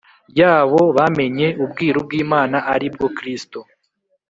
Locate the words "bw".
2.05-2.11